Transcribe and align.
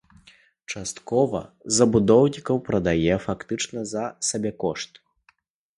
Частка 0.73 1.41
забудоўнікаў 1.81 2.63
прадае 2.71 3.15
фактычна 3.27 3.79
за 3.95 4.03
сабекошт. 4.31 4.91